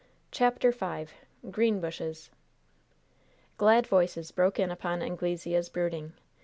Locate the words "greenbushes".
1.51-2.31